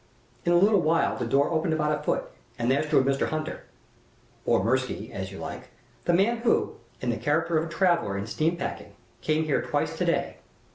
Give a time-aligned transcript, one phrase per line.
[0.45, 3.27] In a little while the door opened about a foot, and there stood Mr.
[3.29, 3.65] Hunter
[4.47, 5.69] or Mirsky, as you like
[6.05, 9.95] the man who, in the character of a traveler in steam packing, came here twice
[9.99, 10.37] to day.